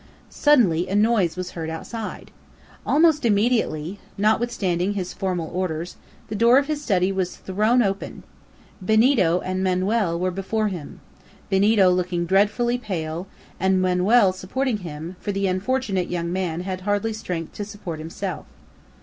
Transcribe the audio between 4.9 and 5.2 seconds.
his